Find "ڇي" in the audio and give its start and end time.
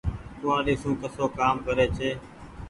1.97-2.09